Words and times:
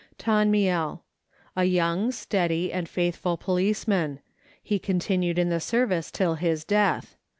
Tonmiel. 0.17 1.01
A 1.55 1.65
young, 1.65 2.11
steady, 2.11 2.73
and 2.73 2.89
faithful 2.89 3.37
policeman; 3.37 4.19
he 4.63 4.79
con 4.79 4.97
tinued 4.99 5.37
in 5.37 5.49
the 5.49 5.59
service 5.59 6.09
till 6.09 6.33
his 6.33 6.63
death. 6.63 7.15